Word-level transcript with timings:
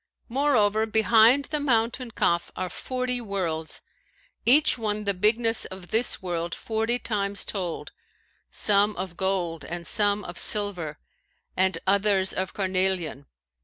Moreover, 0.29 0.87
behind 0.87 1.45
the 1.45 1.59
mountain 1.59 2.09
Kaf 2.09 2.49
are 2.55 2.69
forty 2.71 3.21
worlds, 3.21 3.83
each 4.47 4.75
one 4.75 5.03
the 5.03 5.13
bigness 5.13 5.65
of 5.65 5.89
this 5.89 6.23
world 6.23 6.55
forty 6.55 6.97
times 6.97 7.45
told, 7.45 7.91
some 8.49 8.95
of 8.95 9.15
gold 9.15 9.63
and 9.63 9.85
some 9.85 10.23
of 10.23 10.39
silver 10.39 10.97
and 11.55 11.77
others 11.85 12.33
of 12.33 12.51
carnelian. 12.51 13.27